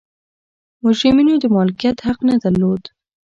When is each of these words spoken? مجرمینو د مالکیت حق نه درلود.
مجرمینو 0.83 1.33
د 1.39 1.45
مالکیت 1.55 1.97
حق 2.07 2.19
نه 2.29 2.35
درلود. 2.43 2.83